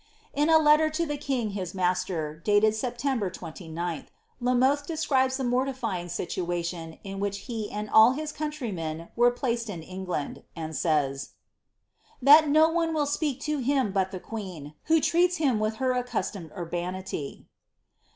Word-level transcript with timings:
In 0.33 0.49
a 0.49 0.57
letter 0.57 0.89
to 0.89 1.05
the 1.05 1.15
king 1.15 1.51
his 1.51 1.75
ma.ster, 1.75 2.41
dated 2.43 2.73
September 2.73 3.29
29th. 3.29 4.07
La 4.39 4.55
Vi 4.55 4.77
describes 4.87 5.37
the 5.37 5.43
mortifying 5.43 6.09
situation 6.09 6.97
in 7.03 7.19
which 7.19 7.41
he 7.41 7.69
anil 7.71 7.89
all 7.93 8.11
his 8.13 8.31
counir] 8.33 9.09
were 9.15 9.29
placed 9.29 9.69
In 9.69 9.83
England, 9.83 10.41
and 10.55 10.75
says, 10.75 11.33
that 12.19 12.49
no 12.49 12.67
one 12.67 12.95
will 12.95 13.05
speak 13.05 13.39
to 13.41 13.59
hin 13.59 13.93
the 13.93 14.19
queen, 14.19 14.73
who 14.85 14.99
treats 14.99 15.37
him 15.37 15.59
with 15.59 15.75
her 15.75 15.91
accustomed 15.91 16.49
urbanity.'''' 16.57 17.45